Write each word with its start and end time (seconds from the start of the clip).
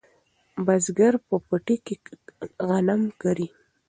بزګر 0.65 1.13
په 1.27 1.35
پټي 1.47 1.77
کې 1.85 1.95
غنم 2.67 3.01
کري. 3.21 3.47